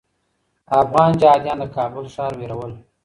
[0.81, 2.73] افغان جهاديان د کابل ښار ویرول.